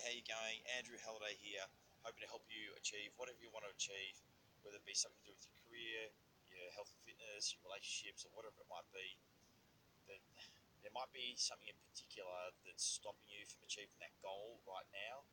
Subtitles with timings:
[0.00, 0.64] How you going?
[0.80, 1.60] Andrew Halliday here,
[2.00, 4.16] hoping to help you achieve whatever you want to achieve,
[4.64, 6.00] whether it be something to do with your career,
[6.48, 9.20] your health and fitness, your relationships, or whatever it might be.
[10.08, 10.24] That
[10.80, 15.28] there might be something in particular that's stopping you from achieving that goal right now,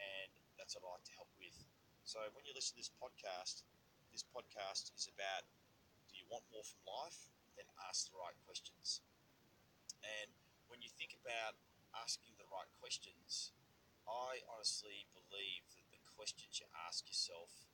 [0.00, 1.56] and that's what I'd like to help with.
[2.08, 3.68] So when you listen to this podcast,
[4.16, 5.44] this podcast is about
[6.08, 7.28] do you want more from life?
[7.60, 9.04] Then ask the right questions.
[10.00, 10.32] And
[10.72, 11.52] when you think about
[12.00, 13.52] asking the right questions,
[14.06, 17.66] I honestly believe that the questions you ask yourself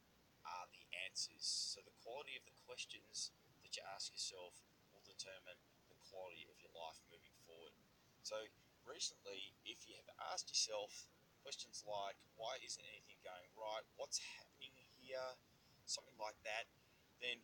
[0.43, 1.45] are the answers.
[1.45, 3.31] So the quality of the questions
[3.63, 4.59] that you ask yourself
[4.91, 5.61] will determine
[5.93, 7.77] the quality of your life moving forward.
[8.25, 8.37] So
[8.83, 11.07] recently, if you have asked yourself
[11.45, 13.85] questions like, why isn't anything going right?
[13.99, 15.39] What's happening here?
[15.87, 16.71] Something like that,
[17.19, 17.43] then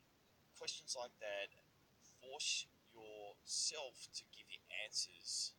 [0.55, 1.51] questions like that
[2.19, 5.55] force yourself to give you answers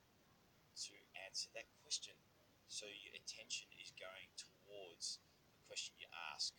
[0.76, 0.96] to
[1.28, 2.16] answer that question
[2.80, 5.20] so your attention is going towards
[5.52, 6.56] the question you ask,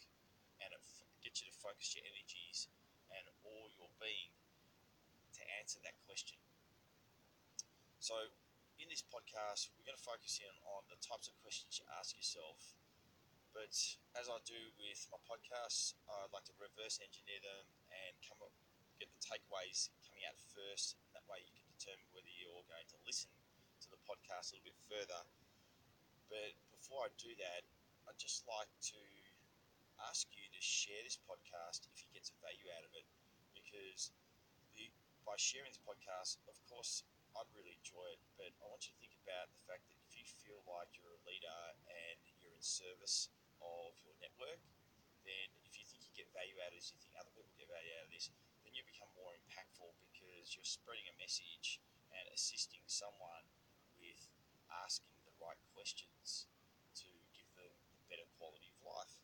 [0.60, 0.84] and it
[1.24, 2.68] gets you to focus your energies
[3.08, 4.28] and all your being
[5.32, 6.36] to answer that question.
[8.04, 8.36] So,
[8.76, 12.12] in this podcast, we're going to focus in on the types of questions you ask
[12.12, 12.76] yourself.
[13.56, 13.72] But
[14.12, 18.52] as I do with my podcasts, I'd like to reverse engineer them and come up,
[19.00, 21.00] get the takeaways coming out first.
[21.16, 23.32] That way, you can determine whether you're going to listen
[23.80, 25.24] to the podcast a little bit further
[26.30, 27.66] but before I do that,
[28.06, 29.02] I'd just like to
[30.06, 33.04] ask you to share this podcast if you get some value out of it.
[33.52, 34.14] Because
[34.72, 34.88] the,
[35.26, 37.02] by sharing this podcast, of course,
[37.34, 38.22] I'd really enjoy it.
[38.38, 41.12] But I want you to think about the fact that if you feel like you're
[41.12, 43.28] a leader and you're in service
[43.60, 44.62] of your network,
[45.26, 47.68] then if you think you get value out of this, you think other people get
[47.68, 48.32] value out of this,
[48.64, 51.82] then you become more impactful because you're spreading a message
[52.14, 53.44] and assisting someone
[54.00, 54.30] with
[54.86, 56.46] asking right questions
[57.00, 59.16] to give them a better quality of life.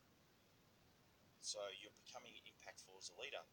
[1.39, 3.45] So you're becoming impactful as a leader.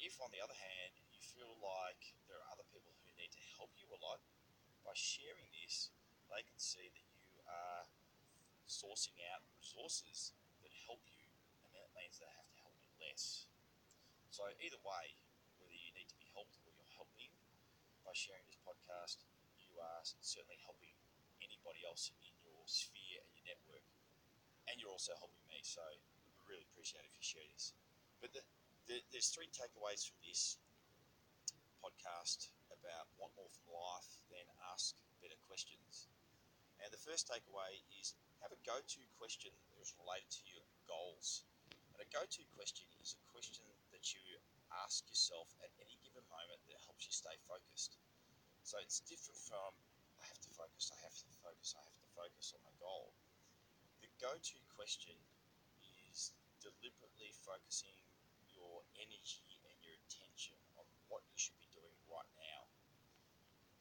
[0.00, 3.42] If, on the other hand, you feel like there are other people who need to
[3.58, 4.22] help you a lot,
[4.82, 5.94] by sharing this,
[6.26, 7.86] they can see that you are
[8.66, 10.34] sourcing out resources
[10.64, 11.26] that help you,
[11.62, 13.46] and that means they have to help you less.
[14.32, 15.04] So, either way,
[15.60, 17.30] whether you need to be helped or you're helping,
[18.02, 19.22] by sharing this podcast,
[19.60, 20.96] you are certainly helping
[21.42, 23.84] anybody else in your sphere and your network.
[24.70, 27.74] And you're also helping me, so I really appreciate if you share this.
[28.22, 28.42] But the,
[28.86, 30.56] the, there's three takeaways from this
[31.82, 36.06] podcast about want more from life, then ask better questions.
[36.82, 40.66] And the first takeaway is have a go to question that is related to your
[40.86, 41.46] goals.
[41.94, 44.22] And a go to question is a question that you
[44.82, 47.98] ask yourself at any given moment that helps you stay focused.
[48.66, 49.74] So it's different from
[50.22, 53.10] I have to focus, I have to focus, I have to focus on my goal.
[53.98, 55.18] The go to question
[55.82, 56.30] is
[56.62, 57.98] deliberately focusing
[58.54, 62.70] your energy and your attention on what you should be doing right now.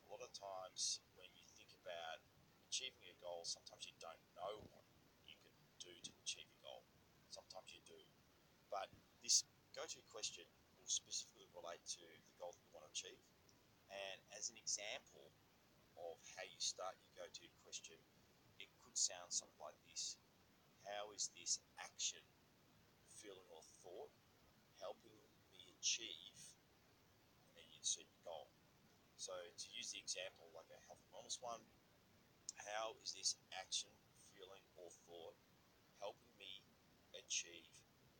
[0.09, 2.25] A lot of times, when you think about
[2.65, 4.81] achieving a goal, sometimes you don't know what
[5.29, 6.81] you can do to achieve your goal.
[7.29, 8.01] Sometimes you do.
[8.73, 8.89] But
[9.21, 9.45] this
[9.77, 10.49] go to question
[10.81, 13.21] will specifically relate to the goal that you want to achieve.
[13.93, 15.29] And as an example,
[16.09, 17.97] of how you start your go to question,
[18.57, 20.17] it could sound something like this
[20.85, 22.21] How is this action,
[23.21, 24.11] feeling, or thought
[24.81, 25.21] helping
[25.53, 26.37] me achieve?
[27.49, 28.49] And then you insert your goal.
[29.21, 31.61] So, to use the example like a health and wellness one,
[32.65, 33.93] how is this action,
[34.33, 35.37] feeling, or thought
[36.01, 36.65] helping me
[37.13, 37.69] achieve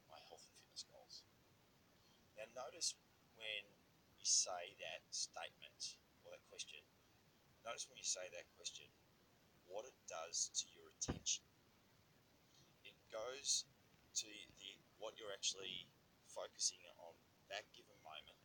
[0.09, 1.25] my health and fitness goals?
[2.37, 2.93] Now, notice
[3.37, 3.65] when
[4.21, 6.85] you say that statement or that question,
[7.61, 8.89] Notice when you say that question,
[9.69, 11.45] what it does to your attention.
[12.83, 13.69] It goes
[14.17, 15.85] to the what you're actually
[16.25, 17.13] focusing on
[17.49, 18.37] that given moment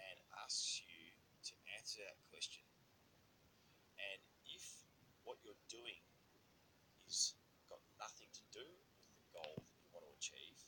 [0.00, 1.12] and asks you
[1.44, 2.64] to answer that question.
[4.00, 4.64] And if
[5.24, 6.00] what you're doing
[7.08, 7.36] is
[7.68, 8.64] got nothing to do
[9.08, 10.58] with the goal that you want to achieve,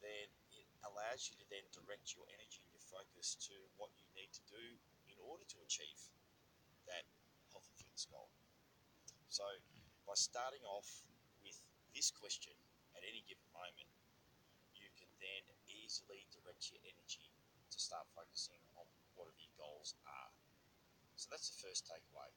[0.00, 4.08] then it allows you to then direct your energy and your focus to what you
[4.12, 4.64] need to do
[5.08, 6.00] in order to achieve
[6.90, 7.04] that
[7.50, 8.30] health and fitness goal.
[9.28, 9.44] So,
[10.06, 10.86] by starting off
[11.42, 11.58] with
[11.92, 12.54] this question
[12.94, 13.90] at any given moment,
[14.72, 17.28] you can then easily direct your energy
[17.70, 18.86] to start focusing on
[19.18, 20.30] whatever your goals are.
[21.18, 22.30] So, that's the first takeaway.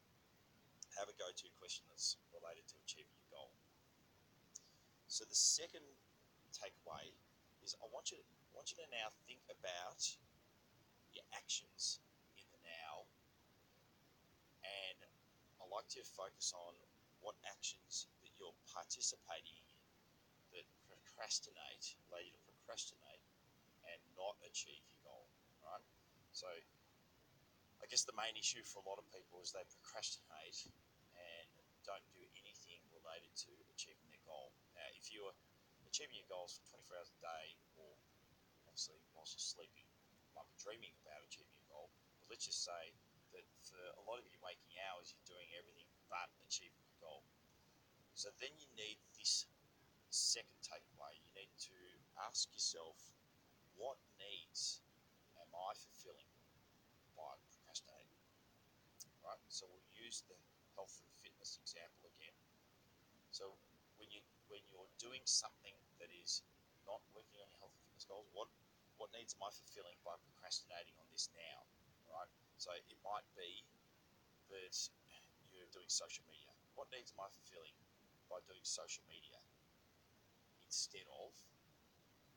[0.97, 3.53] Have a go to question that's related to achieving your goal.
[5.07, 5.85] So, the second
[6.51, 7.13] takeaway
[7.61, 10.01] is I want you to, I want you to now think about
[11.13, 12.01] your actions
[14.69, 14.99] and
[15.59, 16.73] I like to focus on
[17.19, 19.65] what actions that you're participating
[20.55, 23.23] in that procrastinate, allow you to procrastinate
[23.89, 25.27] and not achieve your goal,
[25.65, 25.83] right?
[26.31, 26.47] So
[27.81, 30.69] I guess the main issue for a lot of people is they procrastinate
[31.17, 31.49] and
[31.83, 34.53] don't do anything related to achieving their goal.
[34.77, 35.35] Now, if you're
[35.89, 37.45] achieving your goals for 24 hours a day,
[37.75, 37.91] or
[38.69, 39.89] obviously whilst you're sleeping,
[40.23, 41.87] you might be dreaming about achieving your goal.
[42.21, 42.93] But let's just say
[43.33, 47.23] that for a lot of your waking hours, you're doing everything but achieving your goal.
[48.17, 49.47] So then you need this
[50.09, 51.15] second takeaway.
[51.21, 51.77] You need to
[52.25, 52.97] ask yourself,
[53.77, 54.81] what needs
[55.39, 56.27] am I fulfilling
[57.15, 58.19] by procrastinating?
[59.23, 59.39] Right.
[59.47, 60.35] So we'll use the
[60.75, 62.35] health and fitness example again.
[63.31, 63.55] So
[64.01, 66.41] when you when you're doing something that is
[66.83, 68.49] not working on your health and fitness goals, what
[68.97, 71.63] what needs am I fulfilling by procrastinating on this now?
[72.09, 72.31] Right.
[72.59, 73.63] So it might be
[74.51, 74.75] that
[75.55, 76.51] you're doing social media.
[76.75, 77.79] What needs am I fulfilling
[78.27, 79.39] by doing social media
[80.59, 81.31] instead of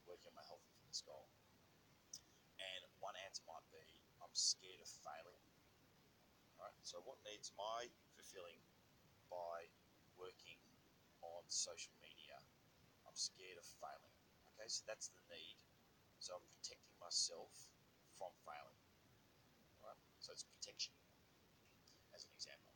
[0.06, 1.26] working on my health and fitness goal?
[2.54, 3.82] And one answer might be
[4.22, 5.42] I'm scared of failing.
[6.54, 6.78] Right.
[6.86, 8.62] So what needs am I fulfilling
[9.26, 9.66] by
[10.14, 10.62] working
[11.26, 12.38] on social media?
[13.10, 14.14] I'm scared of failing.
[14.54, 15.58] Okay, so that's the need.
[16.22, 17.50] So I'm protecting myself
[18.14, 18.81] from failing.
[20.22, 20.94] So it's protection
[22.14, 22.70] as an example.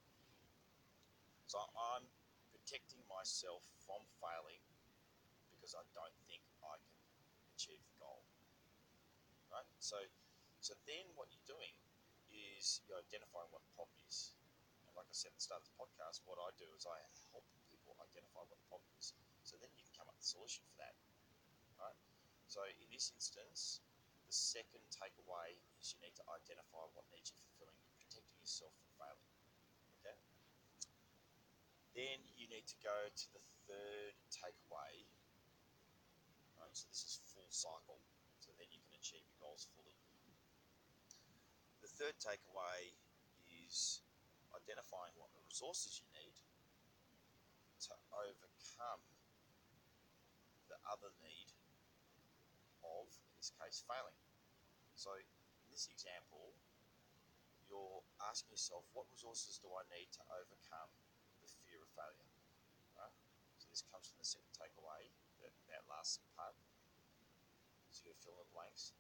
[1.47, 2.03] So I'm
[2.51, 4.59] protecting myself from failing
[5.55, 6.99] because I don't think I can
[7.55, 8.27] achieve the goal.
[9.47, 9.71] Right?
[9.79, 10.03] So
[10.59, 11.79] so then what you're doing
[12.35, 14.35] is you're identifying what the problem is.
[14.83, 16.99] And like I said at the start of the podcast, what I do is I
[17.31, 19.15] help people identify what the problem is.
[19.47, 20.99] So then you can come up with a solution for that.
[21.79, 21.95] Right?
[22.51, 23.87] So in this instance,
[24.27, 27.79] the second takeaway is you need to identify what needs you fulfilling.
[27.87, 29.31] You're protecting yourself from failing.
[30.03, 30.19] Okay?
[31.95, 35.07] Then you need to go to the third takeaway.
[36.59, 38.03] Right, so this is full cycle.
[38.43, 39.95] So then you can achieve your goals fully.
[41.87, 42.93] The third takeaway
[43.63, 44.03] is
[44.51, 46.35] identifying what the resources you need
[47.87, 49.03] to overcome
[50.67, 51.51] the other need
[52.83, 53.07] of,
[53.47, 54.19] this case, failing.
[54.99, 56.51] So, in this example,
[57.71, 60.91] you're asking yourself, what resources do I need to overcome
[61.39, 62.27] the fear of failure?
[62.99, 63.15] Right?
[63.63, 66.59] So, this comes from the second takeaway, that, that last part.
[67.95, 68.91] So, you fill in the blanks.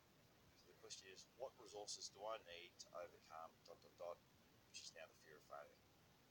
[0.63, 4.19] So, the question is, what resources do I need to overcome dot dot dot,
[4.71, 5.83] which is now the fear of failure?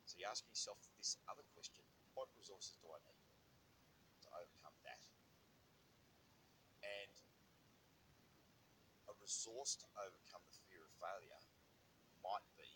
[0.07, 1.83] So, you're asking yourself this other question
[2.15, 3.19] what resources do I need
[4.23, 5.03] to overcome that?
[6.79, 7.11] And
[9.25, 11.41] resource to overcome the fear of failure
[12.21, 12.69] might be,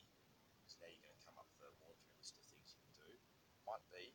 [0.65, 3.05] so now you're going to come up with a laundry list of things you can
[3.05, 3.11] do,
[3.69, 4.09] might be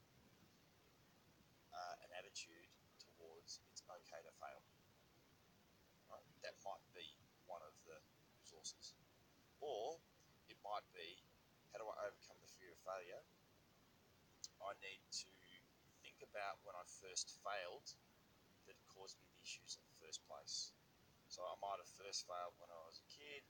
[1.70, 2.66] uh, an attitude
[2.98, 4.66] towards it's okay to fail.
[6.10, 6.26] Right?
[6.42, 7.06] That might be
[7.46, 8.02] one of the
[8.42, 8.98] resources.
[9.62, 10.02] Or
[10.50, 11.22] it might be
[11.70, 13.22] how do I overcome the fear of failure?
[14.58, 15.30] I need to
[16.02, 17.94] think about when I first failed
[18.66, 20.74] that caused me the issues in the first place.
[21.34, 23.42] So I might have first failed when I was a kid,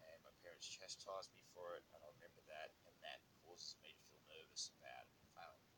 [0.00, 3.92] and my parents chastised me for it, and I remember that, and that causes me
[3.92, 5.04] to feel nervous about
[5.36, 5.68] failing.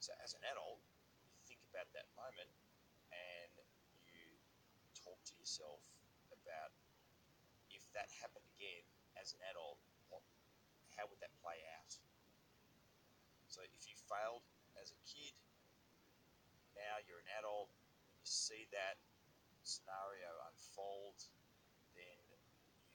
[0.00, 0.80] So as an adult,
[1.28, 2.48] you think about that moment,
[3.12, 3.52] and
[4.00, 4.40] you
[4.96, 5.84] talk to yourself
[6.32, 6.72] about
[7.68, 8.88] if that happened again
[9.20, 9.76] as an adult,
[10.08, 10.24] what,
[10.96, 12.00] how would that play out?
[13.52, 14.40] So if you failed
[14.80, 15.36] as a kid,
[16.72, 17.68] now you're an adult,
[18.16, 18.96] you see that
[19.68, 21.20] scenario unfold,
[21.92, 22.18] then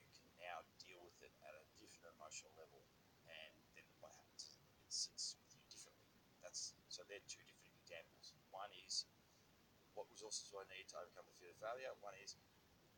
[0.02, 2.82] you can now deal with it at a different emotional level,
[3.30, 4.58] and then what happens?
[4.82, 6.18] It sits with you differently.
[6.42, 8.34] That's so they're two different examples.
[8.50, 9.06] One is
[9.94, 11.94] what resources do I need to overcome the fear of failure?
[12.02, 12.34] One is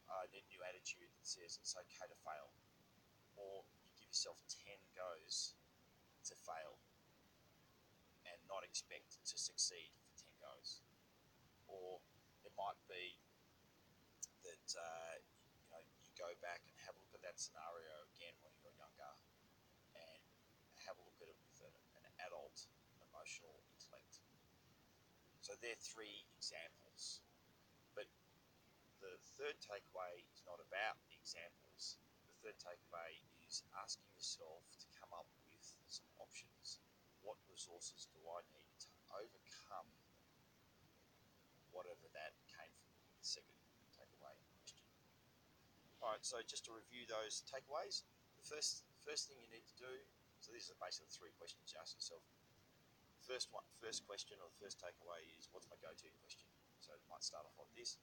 [0.08, 2.56] I need a new attitude that says it's okay to fail,
[3.36, 5.52] or you give yourself ten goes
[6.32, 6.80] to fail
[8.26, 10.82] and not expect to succeed for 10 goes.
[11.70, 12.02] Or
[12.46, 13.18] it might be
[14.46, 15.16] that uh,
[15.66, 18.78] you know you go back and have a look at that scenario again when you're
[18.78, 19.14] younger
[19.98, 20.22] and
[20.86, 22.70] have a look at it with an, an adult
[23.02, 24.22] emotional intellect.
[25.42, 27.22] So they're three examples.
[27.98, 28.10] But
[29.02, 31.98] the third takeaway is not about the examples.
[32.30, 36.82] The third takeaway is asking yourself to come up with some options
[37.26, 39.90] what resources do I need to overcome
[41.74, 43.65] whatever that came from the second.
[46.06, 48.06] All right, so just to review those takeaways,
[48.38, 49.90] the first first thing you need to do.
[50.38, 52.22] So these are basically three questions you ask yourself.
[53.26, 56.46] first one, first question or the first takeaway is what's my go-to question?
[56.78, 57.98] So it might start off like this: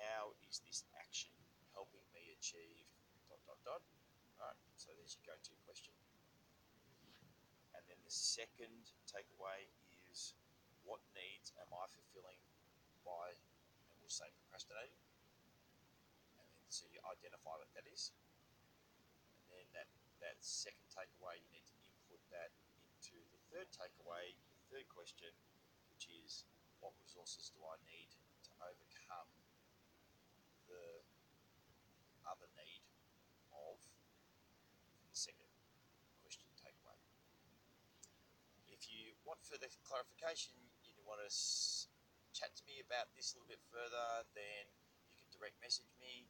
[0.00, 1.28] How is this action
[1.76, 2.88] helping me achieve
[3.28, 3.84] dot dot dot?
[4.40, 5.92] All right, so there's your go-to question.
[7.76, 9.68] And then the second takeaway
[10.08, 10.32] is
[10.80, 12.40] what needs am I fulfilling
[13.04, 14.96] by, and we'll say procrastinating.
[16.68, 18.12] So you identify what that is.
[19.40, 19.88] And then that,
[20.20, 22.52] that second takeaway, you need to input that
[23.00, 25.32] into the third takeaway, the third question,
[25.88, 26.44] which is
[26.84, 28.12] what resources do I need
[28.46, 29.32] to overcome
[30.68, 31.02] the
[32.28, 32.84] other need
[33.50, 33.80] of
[35.08, 35.48] the second
[36.20, 37.00] question takeaway.
[38.68, 40.52] If you want further clarification,
[40.84, 41.32] you want to
[42.36, 44.68] chat to me about this a little bit further, then
[45.16, 46.28] you can direct message me.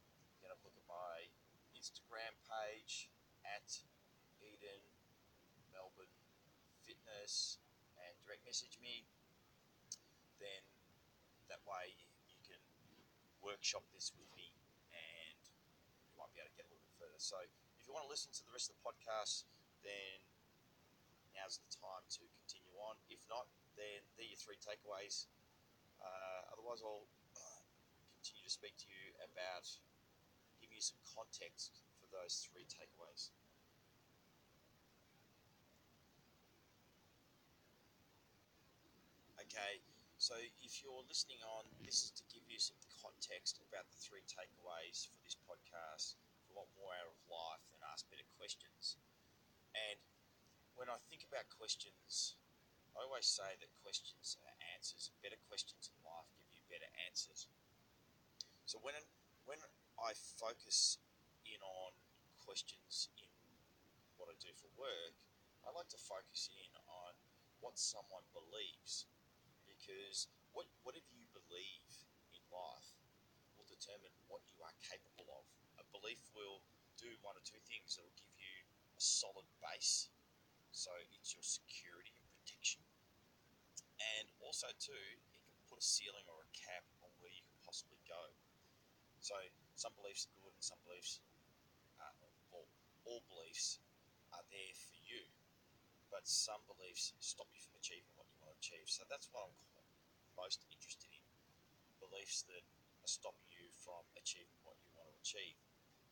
[0.49, 1.29] Look at my
[1.77, 3.05] Instagram page
[3.45, 3.69] at
[4.41, 4.81] Eden
[5.69, 6.09] Melbourne
[6.81, 7.61] Fitness
[8.01, 9.05] and direct message me.
[10.41, 10.65] Then
[11.53, 11.93] that way
[12.25, 12.57] you can
[13.45, 14.49] workshop this with me
[14.89, 15.37] and
[16.09, 17.21] you might be able to get a little bit further.
[17.21, 17.37] So
[17.77, 19.45] if you want to listen to the rest of the podcast,
[19.85, 20.17] then
[21.37, 22.97] now's the time to continue on.
[23.05, 23.45] If not,
[23.77, 25.29] then there are your three takeaways.
[26.01, 27.05] Uh, otherwise, I'll
[28.17, 29.69] continue to speak to you about
[30.79, 33.35] you some context for those three takeaways.
[39.43, 39.83] Okay,
[40.15, 44.23] so if you're listening on, this is to give you some context about the three
[44.23, 46.15] takeaways for this podcast.
[46.39, 48.95] If you want more out of life, then ask better questions.
[49.75, 49.99] And
[50.79, 52.39] when I think about questions,
[52.95, 55.11] I always say that questions are answers.
[55.19, 57.51] Better questions in life give you better answers.
[58.63, 58.95] So when
[59.43, 59.59] when
[59.99, 60.97] I focus
[61.43, 61.91] in on
[62.39, 63.29] questions in
[64.15, 65.15] what I do for work,
[65.63, 67.13] I like to focus in on
[67.59, 69.07] what someone believes
[69.67, 71.91] because what whatever you believe
[72.31, 72.95] in life
[73.55, 75.43] will determine what you are capable of.
[75.79, 76.63] A belief will
[76.99, 77.99] do one or two things.
[77.99, 78.55] It will give you
[78.95, 80.11] a solid base,
[80.71, 82.83] so it's your security and protection,
[84.19, 87.59] and also too it can put a ceiling or a cap on where you can
[87.63, 88.19] possibly go.
[89.19, 89.35] So
[89.79, 91.23] some beliefs are good, and some beliefs,
[92.03, 92.11] uh,
[92.51, 92.67] or
[93.07, 93.79] all beliefs,
[94.35, 95.23] are there for you,
[96.11, 98.91] but some beliefs stop you from achieving what you want to achieve.
[98.91, 99.55] So that's what I'm
[100.35, 101.23] most interested in:
[102.03, 102.67] beliefs that
[102.99, 105.55] are stopping you from achieving what you want to achieve,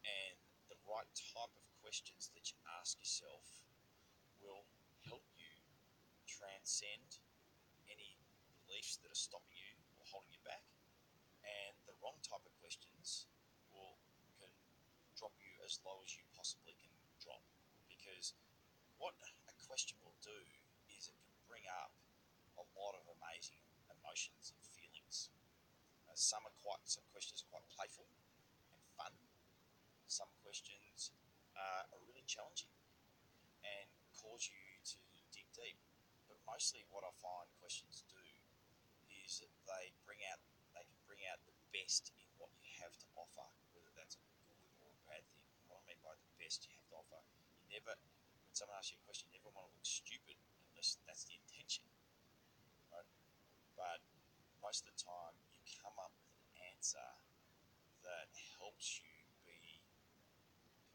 [0.08, 0.40] and
[0.72, 3.68] the right type of questions that you ask yourself
[4.40, 4.64] will
[5.04, 5.52] help you
[6.24, 7.20] transcend
[7.92, 8.16] any
[8.64, 10.64] beliefs that are stopping you or holding you back.
[11.44, 13.28] And the wrong type of questions
[15.18, 17.42] drop you as low as you possibly can drop.
[17.90, 18.38] Because
[19.02, 19.18] what
[19.50, 20.40] a question will do
[20.94, 21.92] is it can bring up
[22.58, 25.34] a lot of amazing emotions and feelings.
[26.06, 28.08] Uh, some are quite some questions are quite playful
[28.74, 29.14] and fun.
[30.06, 31.12] Some questions
[31.54, 32.72] uh, are really challenging
[33.66, 34.98] and cause you to
[35.34, 35.78] dig deep.
[36.30, 38.24] But mostly what i find questions do
[39.26, 40.40] is that they bring out
[40.74, 44.24] they can bring out the best in what you have to offer, whether that's a
[44.46, 45.26] good or a bad
[45.86, 45.97] thing.
[46.08, 47.20] By the best you have to offer,
[47.60, 47.92] you never
[48.48, 50.40] when someone asks you a question, you never want to look stupid
[50.72, 51.84] unless that's the intention.
[52.88, 53.12] Right?
[53.76, 54.00] But
[54.64, 57.12] most of the time you come up with an answer
[58.08, 59.12] that helps you
[59.44, 59.84] be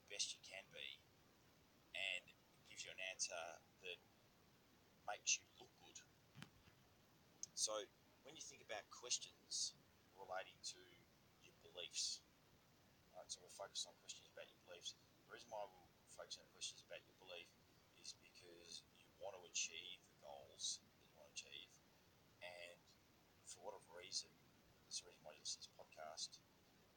[0.01, 0.97] the best you can be
[1.93, 2.25] and
[2.73, 4.01] gives you an answer that
[5.05, 6.01] makes you look good.
[7.53, 7.85] So
[8.25, 9.77] when you think about questions
[10.17, 10.81] relating to
[11.45, 12.25] your beliefs,
[13.33, 14.93] so we're focused on questions about your beliefs.
[15.25, 17.49] The reason why we're focusing on questions about your belief
[17.97, 21.73] is because you want to achieve the goals that you want to achieve,
[22.45, 22.77] and
[23.49, 24.29] for whatever reason,
[24.85, 26.31] that's the reason why you listen to this podcast.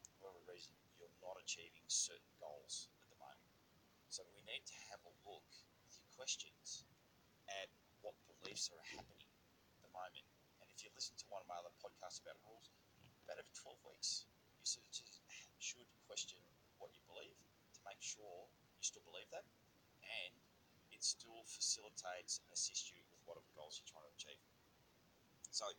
[0.04, 3.56] For whatever reason, you're not achieving certain goals at the moment.
[4.12, 5.48] So we need to have a look
[5.88, 6.84] with your questions
[7.48, 7.72] at
[8.04, 9.32] what beliefs are happening
[9.72, 10.27] at the moment.
[10.60, 12.75] And if you listen to one of my other podcasts about rules,
[13.24, 14.27] about every 12 weeks,
[14.66, 15.22] just
[15.62, 16.42] should question
[16.82, 17.38] what you believe
[17.74, 19.46] to make sure you still believe that
[20.02, 20.34] and
[20.90, 24.42] it still facilitates and assists you with whatever goals you're trying to achieve.
[25.54, 25.70] So,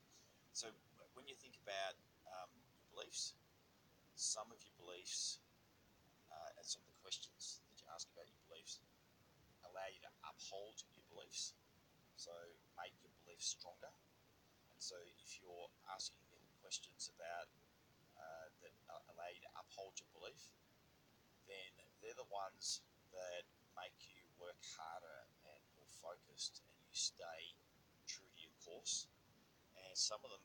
[0.54, 0.70] so
[1.18, 1.98] when you think about
[2.30, 3.34] um, your beliefs,
[4.14, 5.42] some of your beliefs
[6.30, 8.78] uh, and some of the questions that you ask about your beliefs
[9.66, 11.58] allow you to uphold your beliefs,
[12.14, 12.30] so
[12.78, 13.90] make your beliefs stronger.
[13.90, 16.22] And so, if you're asking
[16.62, 17.50] questions about
[18.88, 20.54] that allow you to uphold your belief,
[21.46, 22.82] then they're the ones
[23.14, 23.44] that
[23.76, 27.54] make you work harder and more focused, and you stay
[28.08, 29.06] true to your course.
[29.76, 30.44] and some of them,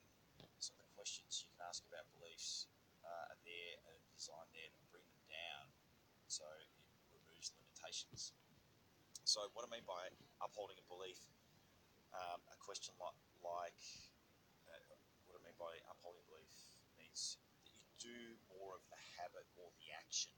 [0.59, 2.67] some of the questions you can ask about beliefs
[3.01, 5.65] uh, are there and designed there to bring them down,
[6.27, 6.69] so it
[7.15, 8.33] removes limitations.
[9.23, 10.11] So what I mean by
[10.43, 11.19] upholding a belief,
[12.11, 13.79] um, a question like, like
[14.67, 14.97] uh,
[15.29, 16.51] what I mean by upholding belief
[16.99, 17.37] means
[18.01, 18.17] do
[18.49, 20.33] more of the habit or the action.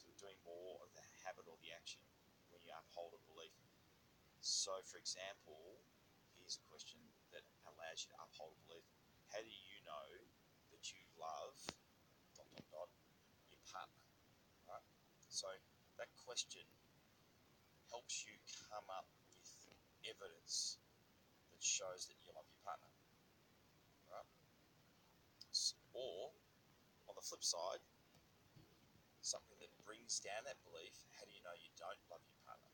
[0.00, 2.00] So doing more of the habit or the action
[2.48, 3.52] when you uphold a belief.
[4.40, 5.84] So, for example,
[6.40, 6.96] here's a question
[7.36, 8.88] that allows you to uphold a belief.
[9.28, 10.08] How do you know
[10.72, 11.54] that you love
[12.34, 12.90] dot dot dot
[13.52, 14.00] your partner?
[14.64, 14.82] Right.
[15.28, 15.46] So
[16.00, 16.64] that question
[17.92, 18.32] helps you
[18.72, 19.44] come up with
[20.08, 20.80] evidence
[21.52, 22.88] that shows that you love your partner.
[25.92, 26.30] Or
[27.10, 27.82] on the flip side,
[29.20, 30.94] something that brings down that belief.
[31.18, 32.72] How do you know you don't love your partner?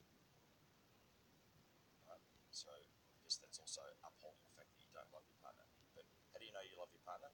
[2.07, 2.23] Right.
[2.53, 5.67] So I guess that's also upholding the fact that you don't love your partner.
[5.99, 7.33] But how do you know you love your partner?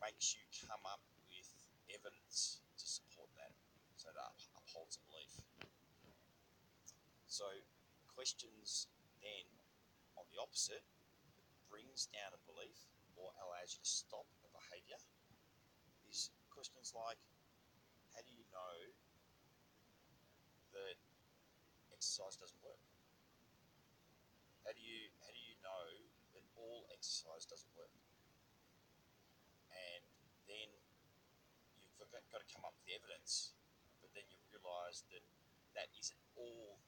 [0.00, 1.50] Makes you come up with
[1.92, 3.54] evidence to support that.
[3.94, 5.34] So that upholds a belief.
[7.30, 7.46] So
[8.10, 8.90] questions
[9.22, 9.46] then
[10.18, 10.82] on the opposite
[11.70, 14.26] brings down a belief or allows you to stop
[14.62, 15.00] behavior
[16.06, 17.18] is questions like
[18.14, 18.76] how do you know
[20.76, 20.96] that
[21.90, 22.80] exercise doesn't work?
[24.62, 25.86] How do you how do you know
[26.36, 27.90] that all exercise doesn't work?
[29.72, 30.04] And
[30.46, 30.68] then
[31.80, 33.56] you've got, to come up with the evidence,
[34.04, 35.24] but then you realise that
[35.74, 36.78] that isn't all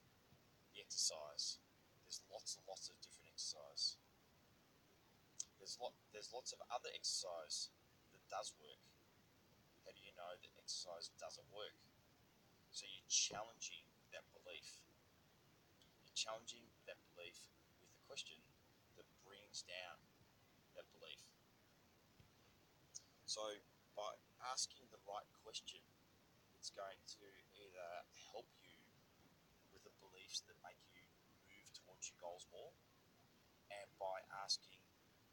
[0.71, 1.59] the exercise.
[2.05, 3.97] There's lots and lots of different exercise.
[5.59, 7.73] There's lot there's lots of other exercise
[8.13, 8.81] that does work.
[9.85, 11.77] How do you know that exercise doesn't work?
[12.71, 14.83] So you're challenging that belief.
[16.03, 17.39] You're challenging that belief
[17.79, 18.37] with a question
[18.99, 19.97] that brings down
[20.75, 21.23] that belief.
[23.25, 23.41] So
[23.95, 24.15] by
[24.51, 25.81] asking the right question,
[26.55, 27.25] it's going to
[27.57, 27.89] either
[28.31, 28.79] help you
[29.73, 31.03] with the beliefs that make you
[31.47, 32.73] move towards your goals more,
[33.71, 34.84] and by asking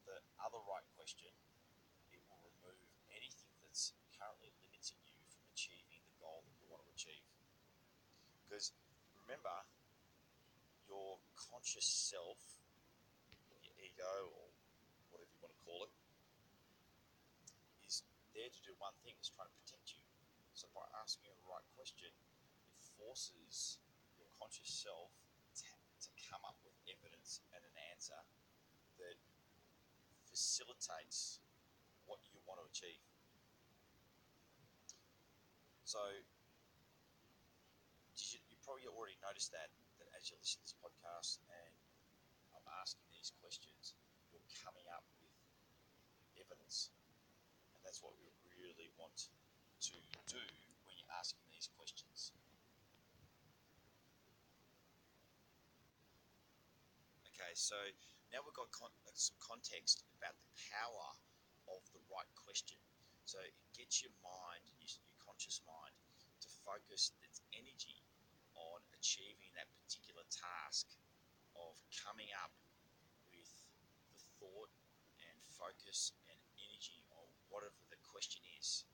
[0.07, 1.31] the other right question,
[2.11, 2.79] it will remove
[3.13, 7.27] anything that's currently limiting you from achieving the goal that you want to achieve.
[8.45, 8.75] Because
[9.19, 9.55] remember,
[10.87, 12.61] your conscious self,
[13.65, 14.47] your ego, or
[15.11, 15.95] whatever you want to call it,
[17.87, 18.05] is
[18.37, 20.05] there to do one thing: is trying to protect you.
[20.53, 23.81] So by asking the right question, it forces
[24.21, 25.11] your conscious self
[25.59, 25.67] to,
[26.05, 28.21] to come up with evidence and an answer
[29.01, 29.17] that
[30.33, 31.45] facilitates
[32.09, 33.05] what you want to achieve.
[35.85, 36.01] So,
[38.17, 39.69] you, you probably already noticed that,
[40.01, 41.73] that as you listen to this podcast and
[42.57, 43.93] I'm asking these questions,
[44.33, 45.29] you're coming up with
[46.41, 46.89] evidence.
[47.77, 49.29] And that's what we really want
[49.85, 49.95] to
[50.33, 50.45] do
[50.89, 52.33] when you're asking these questions.
[57.29, 57.77] Okay, so
[58.33, 61.09] now we've got con- uh, some context about the power
[61.69, 62.81] of the right question.
[63.29, 65.93] So it gets your mind, your, your conscious mind,
[66.41, 68.01] to focus its energy
[68.57, 70.89] on achieving that particular task
[71.55, 72.51] of coming up
[73.29, 73.53] with
[74.09, 74.73] the thought
[75.21, 78.89] and focus and energy on whatever the question is.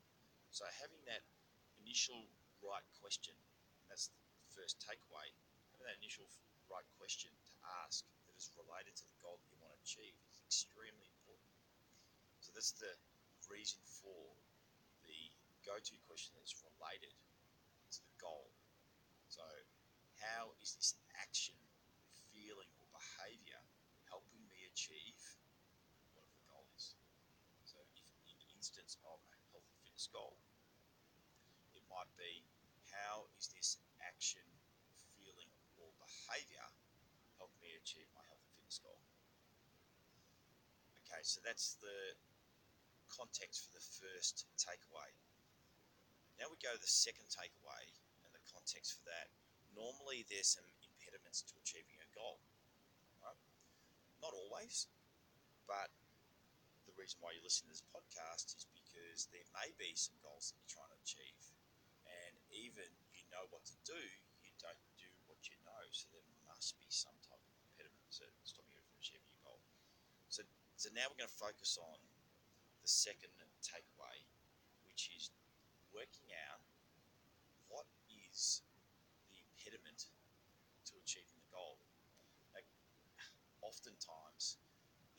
[0.51, 1.23] So having that
[1.79, 2.27] initial
[2.59, 3.33] right question,
[3.87, 5.31] that's the first takeaway,
[5.71, 6.27] having that initial
[6.67, 7.53] right question to
[7.87, 8.03] ask
[8.39, 11.51] is related to the goal that you want to achieve is extremely important.
[12.39, 12.95] So that's the
[13.51, 14.31] reason for
[15.03, 15.19] the
[15.67, 18.47] go-to question that's related to the goal.
[19.27, 19.43] So
[20.23, 21.59] how is this action,
[22.31, 23.59] feeling or behavior
[24.07, 25.19] helping me achieve
[26.15, 26.95] whatever the goal is?
[27.67, 30.39] So if in the instance of a health and fitness goal,
[31.75, 32.47] it might be
[32.87, 34.47] how is this action,
[35.19, 36.63] feeling or behavior
[37.83, 38.99] achieve my health and fitness goal?
[41.05, 42.15] Okay, so that's the
[43.09, 45.09] context for the first takeaway.
[46.37, 47.83] Now we go to the second takeaway
[48.23, 49.27] and the context for that.
[49.75, 52.39] Normally, there's some impediments to achieving a goal.
[53.19, 53.37] Right?
[54.23, 54.87] Not always,
[55.67, 55.91] but
[56.87, 60.51] the reason why you listen to this podcast is because there may be some goals
[60.51, 61.43] that you're trying to achieve.
[62.07, 64.03] And even you know what to do,
[64.41, 65.83] you don't do what you know.
[65.91, 67.38] So there must be some type
[68.09, 69.61] so stopping you from achieving your goal.
[70.33, 70.41] So,
[70.81, 72.01] so now we're going to focus on
[72.81, 73.29] the second
[73.61, 74.25] takeaway,
[74.89, 75.29] which is
[75.93, 76.65] working out
[77.69, 78.65] what is
[79.29, 80.09] the impediment
[80.89, 81.77] to achieving the goal.
[82.57, 82.65] Now,
[83.61, 84.57] oftentimes,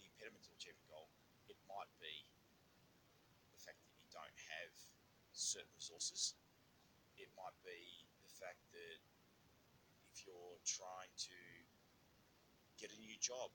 [0.03, 1.07] the impediment to achieving a goal,
[1.47, 2.27] it might be
[3.55, 4.75] the fact that you don't have
[5.31, 6.35] certain resources.
[7.15, 8.99] It might be the fact that
[10.11, 11.39] if you're trying to
[12.81, 13.53] get a new job,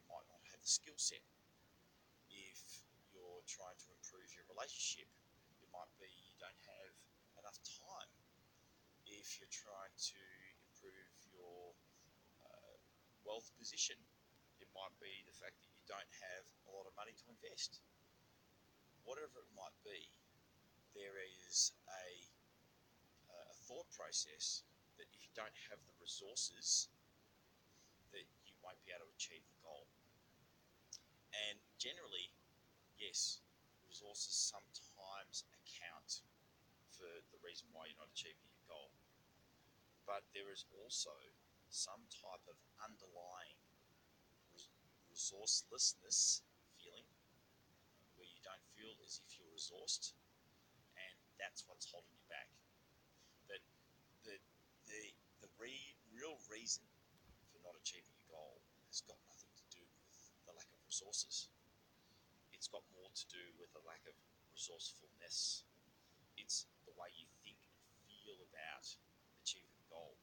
[0.00, 1.20] you might not have the skill set.
[2.32, 5.04] If you're trying to improve your relationship,
[5.60, 6.92] it might be you don't have
[7.36, 8.08] enough time.
[9.04, 10.24] If you're trying to
[10.64, 11.76] improve your
[12.48, 12.76] uh,
[13.28, 14.00] wealth position,
[14.56, 17.84] it might be the fact that you don't have a lot of money to invest.
[19.04, 20.08] Whatever it might be,
[20.96, 22.08] there is a,
[23.36, 24.64] a thought process
[24.96, 26.88] that if you don't have the resources,
[28.62, 29.86] won't be able to achieve the goal.
[31.50, 32.32] And generally,
[32.98, 33.42] yes,
[33.88, 36.22] resources sometimes account
[36.94, 38.90] for the reason why you're not achieving your goal.
[40.06, 41.12] But there is also
[41.68, 43.58] some type of underlying
[45.12, 46.42] resourcelessness
[46.80, 47.08] feeling
[48.16, 50.12] where you don't feel as if you're resourced,
[50.96, 52.48] and that's what's holding you back.
[53.48, 53.62] That
[54.24, 54.36] the
[54.88, 55.02] the
[55.44, 55.74] the re,
[56.12, 56.84] real reason
[57.52, 58.21] for not achieving
[58.92, 61.48] has got nothing to do with the lack of resources.
[62.52, 64.12] It's got more to do with the lack of
[64.52, 65.64] resourcefulness.
[66.36, 68.84] It's the way you think and feel about
[69.40, 70.20] achieving a goal.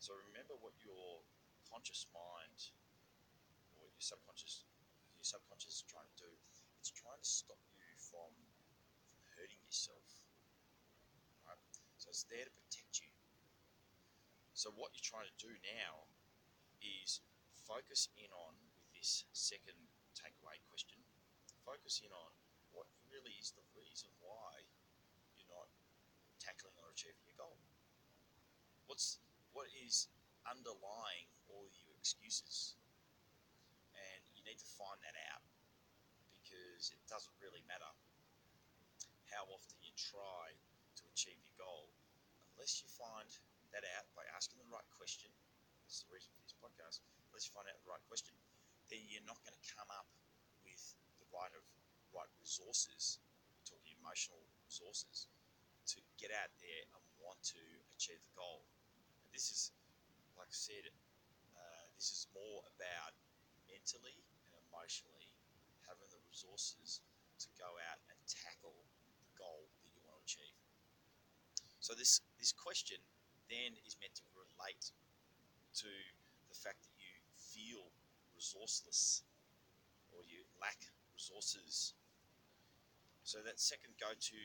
[0.00, 1.20] So remember what your
[1.68, 2.72] conscious mind
[3.76, 4.64] or your subconscious
[5.20, 6.32] your subconscious is trying to do.
[6.80, 8.32] It's trying to stop you from
[9.18, 10.24] from hurting yourself.
[11.44, 11.60] Right?
[12.00, 13.12] So it's there to protect you.
[14.56, 16.08] So what you're trying to do now
[16.80, 17.20] is
[17.68, 19.76] focus in on with this second
[20.16, 20.96] takeaway question.
[21.68, 22.32] Focus in on
[22.72, 24.64] what really is the reason why
[25.36, 25.68] you're not
[26.40, 27.60] tackling or achieving your goal.
[28.88, 29.20] What's
[29.52, 30.08] what is
[30.48, 32.80] underlying all your excuses?
[33.92, 35.44] And you need to find that out
[36.40, 37.92] because it doesn't really matter
[39.28, 40.56] how often you try
[40.96, 41.92] to achieve your goal
[42.56, 43.28] unless you find
[43.76, 45.28] that out by asking the right question.
[45.88, 47.02] The reason for podcast.
[47.38, 48.34] You find out the right question,
[48.90, 50.10] then you're not going to come up
[50.66, 50.82] with
[51.22, 51.62] the right of
[52.10, 53.22] right resources.
[53.54, 55.30] We're talking emotional resources
[55.94, 57.62] to get out there and want to
[57.94, 58.66] achieve the goal.
[59.22, 59.70] And this is,
[60.34, 60.90] like I said,
[61.54, 63.14] uh, this is more about
[63.70, 64.18] mentally
[64.50, 65.30] and emotionally
[65.86, 66.98] having the resources
[67.38, 68.74] to go out and tackle
[69.22, 70.58] the goal that you want to achieve.
[71.78, 72.98] So this this question
[73.46, 74.90] then is meant to relate
[75.86, 75.90] to
[76.48, 77.92] the fact that you feel
[78.36, 79.22] resourceless
[80.12, 81.94] or you lack resources.
[83.22, 84.40] So that second go to,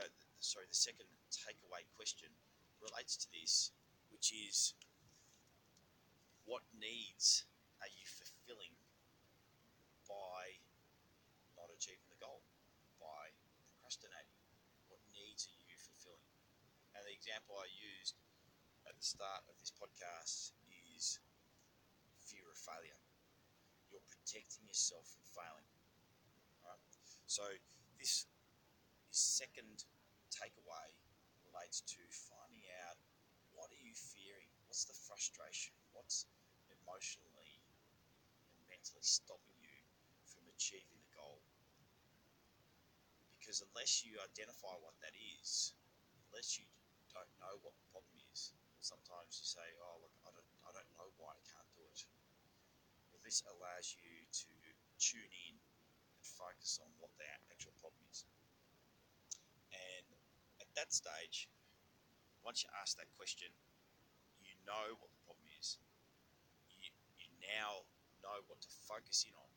[0.00, 0.08] uh,
[0.40, 2.32] sorry, the second takeaway question
[2.80, 3.72] relates to this,
[4.08, 4.72] which is
[6.48, 7.44] what needs
[7.82, 8.72] are you fulfilling
[10.08, 10.62] by
[11.58, 12.40] not achieving the goal,
[13.02, 13.34] by
[13.66, 14.40] procrastinating?
[14.88, 16.30] What needs are you fulfilling?
[16.94, 18.16] And the example I used
[18.86, 20.54] at the start of this podcast
[20.96, 21.20] is
[22.24, 22.98] fear of failure.
[23.92, 25.68] You're protecting yourself from failing.
[27.26, 27.42] So
[28.00, 28.24] this,
[29.10, 29.84] this second
[30.32, 30.88] takeaway
[31.44, 32.96] relates to finding out
[33.52, 34.48] what are you fearing?
[34.68, 35.74] What's the frustration?
[35.92, 36.24] What's
[36.70, 37.60] emotionally
[38.54, 39.80] and mentally stopping you
[40.24, 41.42] from achieving the goal?
[43.36, 45.74] Because unless you identify what that is,
[46.30, 46.66] unless you
[47.10, 50.90] don't know what the problem is, sometimes you say, "Oh, look, I don't, I don't
[50.98, 52.04] know why I can't do it."
[53.26, 54.54] This allows you to
[55.02, 58.22] tune in and focus on what the actual problem is.
[59.74, 60.06] And
[60.62, 61.50] at that stage,
[62.46, 63.50] once you ask that question,
[64.38, 65.82] you know what the problem is.
[66.70, 67.82] You, you now
[68.22, 69.50] know what to focus in on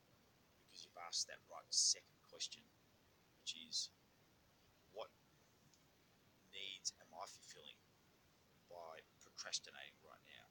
[0.66, 2.66] because you've asked that right second question,
[3.38, 3.94] which is
[4.98, 5.14] what
[6.50, 7.78] needs am I fulfilling
[8.66, 10.49] by procrastinating right now?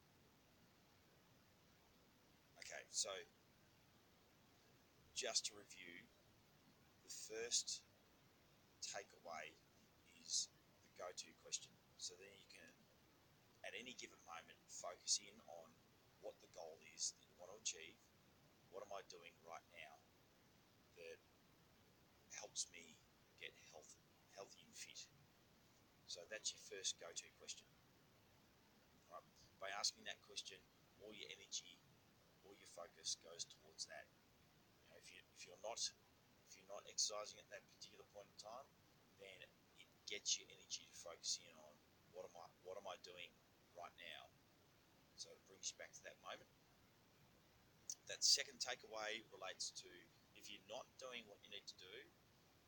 [2.91, 3.11] So
[5.15, 6.07] just to review,
[7.05, 7.83] the first
[8.83, 9.53] takeaway
[10.23, 10.49] is
[10.87, 11.73] the go to question.
[11.99, 12.75] So then you can,
[13.67, 15.69] at any given moment, focus in on
[16.23, 17.99] what the goal is that you want to achieve.
[18.71, 19.95] What am I doing right now
[20.99, 21.19] that
[22.39, 22.95] helps me
[23.43, 25.07] get healthy, healthy and fit?
[26.07, 27.67] So that's your first go to question.
[29.13, 29.25] Right?
[29.61, 30.57] By asking that question,
[31.03, 31.79] all your energy,
[32.49, 34.09] all your focus goes towards that.
[34.81, 35.77] You know, if, you, if you're not
[36.49, 38.69] if you're not exercising at that particular point in time,
[39.21, 39.45] then
[39.77, 41.75] it gets your energy to focus in on
[42.17, 43.29] what am I what am I doing
[43.77, 44.33] right now.
[45.21, 46.49] So it brings you back to that moment.
[48.09, 49.91] That second takeaway relates to
[50.41, 51.97] if you're not doing what you need to do,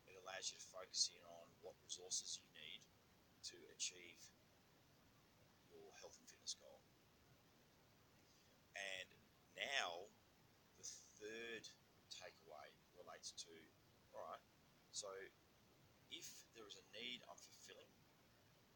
[0.05, 2.83] it allows you to focus in on what resources you need
[3.49, 4.21] to achieve
[5.73, 6.83] your health and fitness goal.
[8.77, 9.09] And
[9.57, 10.11] now,
[10.77, 10.85] the
[11.17, 11.65] third
[12.11, 12.69] takeaway
[13.35, 13.55] to
[14.15, 14.43] all right,
[14.91, 15.07] so
[16.11, 16.27] if
[16.59, 17.91] there is a need I'm fulfilling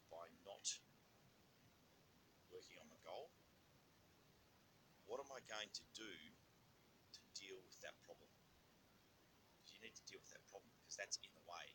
[0.07, 0.63] by not
[2.47, 3.29] working on the goal,
[5.05, 8.31] what am I going to do to deal with that problem?
[9.59, 11.65] Because you need to deal with that problem because that's in the way.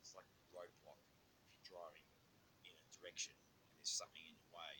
[0.00, 0.98] It's like a roadblock.
[1.46, 2.08] If you're driving
[2.64, 4.74] in a direction and there's something in your way,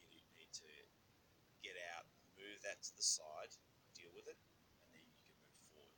[0.00, 0.70] you need to
[1.60, 3.52] get out, move that to the side,
[3.94, 4.40] deal with it,
[4.84, 5.96] and then you can move forward.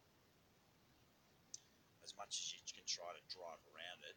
[2.17, 4.17] Much as you can try to drive around it,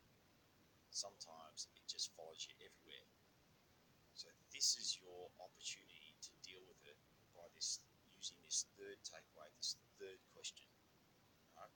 [0.89, 3.07] sometimes it just follows you everywhere.
[4.15, 6.97] So this is your opportunity to deal with it
[7.35, 7.79] by this
[8.19, 10.67] using this third takeaway, this third question.
[11.55, 11.71] Right?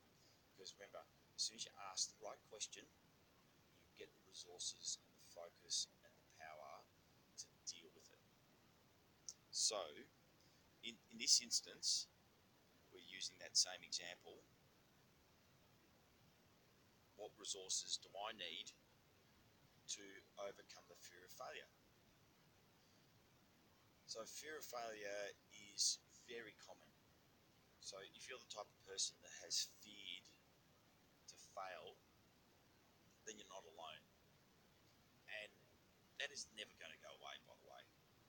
[0.52, 1.04] Because remember,
[1.36, 5.88] as soon as you ask the right question, you get the resources and the focus
[6.04, 6.84] and the power
[7.40, 8.20] to deal with it.
[9.56, 9.80] So,
[10.84, 12.12] in, in this instance,
[12.92, 14.44] we're using that same example.
[17.24, 18.68] What resources do I need
[19.96, 20.04] to
[20.44, 21.72] overcome the fear of failure?
[24.12, 25.32] So, fear of failure
[25.72, 26.92] is very common.
[27.80, 30.28] So, if you're the type of person that has feared
[31.32, 31.96] to fail,
[33.24, 34.04] then you're not alone.
[35.32, 35.52] And
[36.20, 37.84] that is never going to go away, by the way.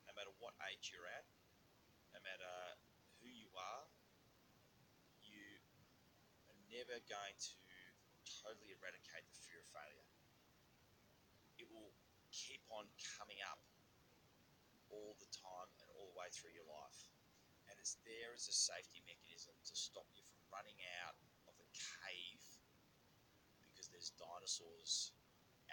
[0.07, 1.27] No matter what age you're at,
[2.15, 2.79] no matter
[3.19, 3.91] who you are,
[5.19, 5.59] you
[6.47, 7.64] are never going to
[8.45, 10.05] totally eradicate the fear of failure.
[11.57, 11.89] It will
[12.29, 12.85] keep on
[13.17, 13.57] coming up
[14.93, 17.09] all the time and all the way through your life.
[17.65, 21.17] And it's there as a safety mechanism to stop you from running out
[21.49, 22.45] of a cave
[23.65, 25.09] because there's dinosaurs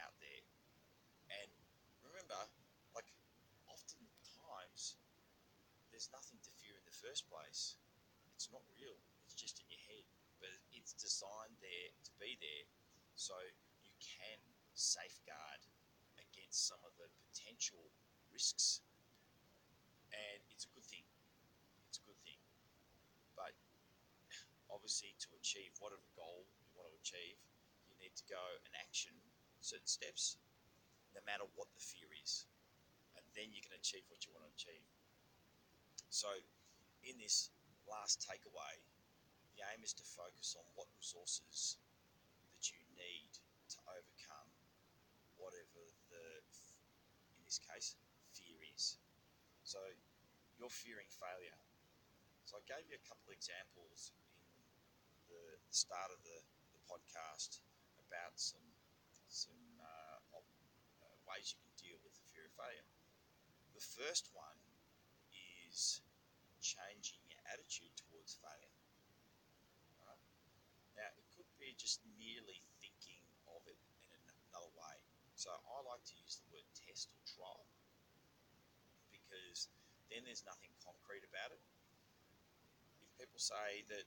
[0.00, 0.44] out there.
[1.28, 1.52] And
[2.00, 2.40] remember,
[2.96, 3.12] like,
[3.68, 4.96] oftentimes
[5.92, 7.76] there's nothing to fear in the first place.
[8.32, 8.96] It's not real,
[9.28, 10.08] it's just in your head.
[10.40, 12.66] But it's designed there be there
[13.18, 13.34] so
[13.82, 14.38] you can
[14.78, 15.66] safeguard
[16.22, 17.82] against some of the potential
[18.30, 18.86] risks
[20.12, 21.04] and it's a good thing.
[21.88, 22.38] It's a good thing.
[23.34, 23.56] But
[24.68, 27.40] obviously, to achieve whatever goal you want to achieve,
[27.88, 29.12] you need to go and action
[29.64, 30.36] certain steps,
[31.16, 32.44] no matter what the fear is,
[33.16, 34.84] and then you can achieve what you want to achieve.
[36.12, 36.28] So,
[37.02, 37.50] in this
[37.88, 38.74] last takeaway,
[39.56, 41.80] the aim is to focus on what resources
[43.02, 43.32] need
[43.74, 44.50] to overcome
[45.34, 46.26] whatever the,
[47.34, 47.98] in this case,
[48.30, 48.98] fear is.
[49.66, 49.78] So
[50.58, 51.58] you're fearing failure.
[52.46, 54.14] So I gave you a couple of examples
[55.10, 56.38] in the start of the,
[56.76, 57.62] the podcast
[58.06, 58.62] about some
[59.32, 60.44] some uh, op,
[61.00, 62.84] uh, ways you can deal with the fear of failure.
[63.72, 64.60] The first one
[65.72, 66.04] is
[66.60, 68.76] changing your attitude towards failure.
[70.92, 74.20] Now it could be just merely thinking of it in
[74.52, 75.00] another way.
[75.42, 77.66] So I like to use the word test or trial
[79.10, 79.66] because
[80.06, 81.58] then there's nothing concrete about it.
[83.02, 84.06] If people say that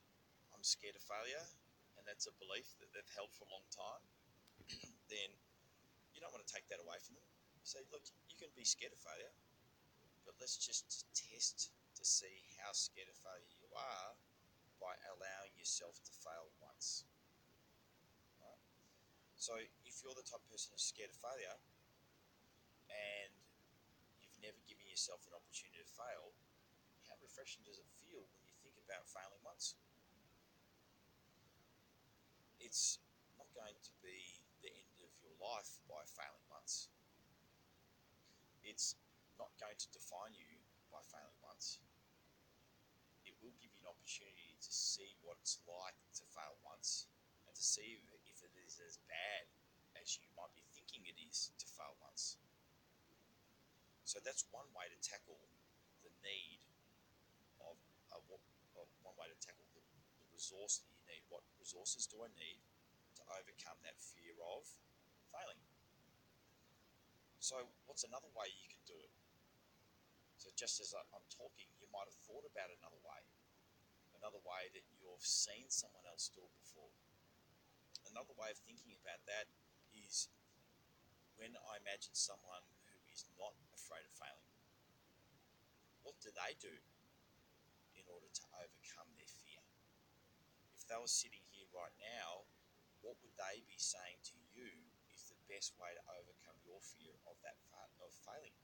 [0.56, 1.44] I'm scared of failure,
[2.00, 4.00] and that's a belief that they've held for a long time,
[5.12, 5.28] then
[6.16, 7.28] you don't want to take that away from them.
[7.60, 9.36] You say, look, you can be scared of failure,
[10.24, 11.68] but let's just test
[12.00, 14.16] to see how scared of failure you are
[14.80, 17.04] by allowing yourself to fail once.
[19.36, 21.60] So if you're the type of person who's scared of failure,
[22.88, 23.32] and
[24.16, 26.32] you've never given yourself an opportunity to fail,
[27.04, 29.76] how refreshing does it feel when you think about failing once?
[32.56, 32.98] It's
[33.36, 36.88] not going to be the end of your life by failing once.
[38.64, 38.96] It's
[39.36, 41.78] not going to define you by failing once.
[43.28, 47.06] It will give you an opportunity to see what it's like to fail once
[47.56, 47.96] to see
[48.28, 49.48] if it is as bad
[49.96, 52.36] as you might be thinking it is to fail once.
[54.04, 55.40] So that's one way to tackle
[56.04, 56.60] the need
[57.58, 57.74] of,
[58.12, 58.20] uh,
[59.02, 59.82] one way to tackle the,
[60.20, 61.24] the resource that you need.
[61.32, 62.60] What resources do I need
[63.18, 64.62] to overcome that fear of
[65.32, 65.58] failing?
[67.40, 69.12] So, what's another way you can do it?
[70.38, 73.20] So, just as I'm talking, you might have thought about another way,
[74.18, 76.90] another way that you've seen someone else do it before.
[78.16, 79.44] Another way of thinking about that
[79.92, 80.32] is
[81.36, 84.56] when I imagine someone who is not afraid of failing.
[86.00, 86.72] What do they do
[87.92, 89.60] in order to overcome their fear?
[90.72, 92.48] If they were sitting here right now,
[93.04, 94.72] what would they be saying to you
[95.12, 97.60] is the best way to overcome your fear of that
[98.00, 98.56] of failing?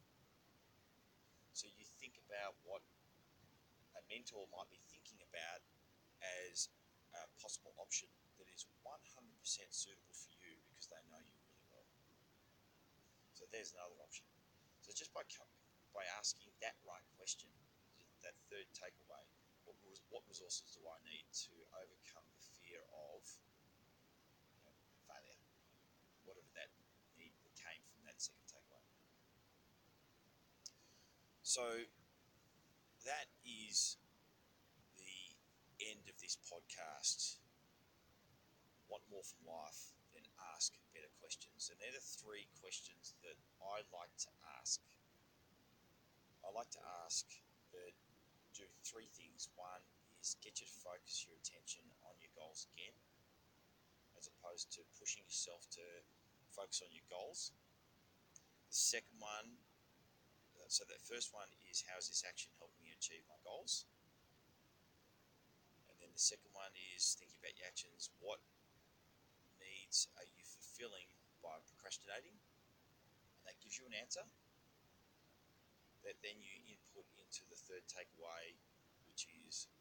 [1.53, 2.81] So you think about what
[3.93, 5.61] a mentor might be thinking about
[6.49, 6.73] as
[7.17, 8.09] a possible option
[8.41, 8.89] that is 100%
[9.71, 11.89] suitable for you because they know you really well.
[13.37, 14.25] So there's another option.
[14.81, 15.61] So just by coming,
[15.93, 17.53] by asking that right question,
[18.25, 19.25] that third takeaway,
[19.69, 19.77] what,
[20.11, 23.23] what resources do I need to overcome the fear of
[24.57, 24.75] you know,
[25.07, 25.43] failure,
[26.25, 26.71] whatever that
[27.19, 28.83] need that came from that second takeaway.
[31.43, 31.87] So
[33.05, 33.99] that is
[35.91, 37.43] end of this podcast.
[38.87, 39.97] Want more from life?
[40.13, 41.73] Then ask better questions.
[41.73, 44.83] And they're the three questions that I like to ask
[46.43, 47.27] I like to ask
[47.71, 47.95] that
[48.53, 49.49] do three things.
[49.55, 49.83] One
[50.19, 52.95] is get you to focus your attention on your goals again,
[54.19, 55.87] as opposed to pushing yourself to
[56.51, 57.55] focus on your goals.
[58.69, 59.63] The second one,
[60.67, 63.87] so the first one is how is this action helping me achieve my goals?
[66.13, 68.13] And the second one is thinking about your actions.
[68.21, 68.37] What
[69.57, 71.09] needs are you fulfilling
[71.41, 72.37] by procrastinating?
[72.37, 74.21] And that gives you an answer
[76.05, 78.53] that then you input into the third takeaway,
[79.09, 79.73] which is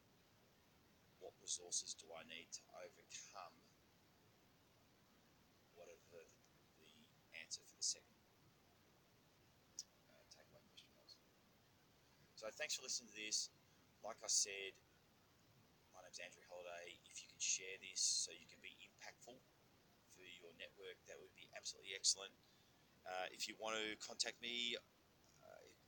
[1.20, 3.52] what resources do I need to overcome
[5.76, 6.24] whatever the,
[6.80, 6.96] the
[7.44, 8.16] answer for the second
[10.08, 11.12] uh, takeaway question was.
[12.40, 13.52] So thanks for listening to this.
[14.00, 14.72] Like I said,
[16.12, 17.00] name's Andrew Holiday.
[17.08, 19.32] If you can share this so you can be impactful
[20.12, 22.36] for your network, that would be absolutely excellent.
[23.08, 24.76] Uh, if you want to contact me,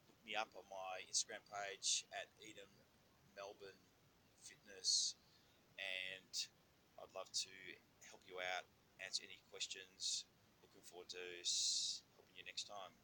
[0.08, 2.72] look me up on my Instagram page at Eden
[3.36, 3.76] Melbourne
[4.40, 5.20] Fitness,
[5.76, 6.32] and
[6.96, 7.52] I'd love to
[8.08, 8.64] help you out,
[9.04, 10.24] answer any questions.
[10.64, 11.20] Looking forward to
[12.16, 13.03] helping you next time.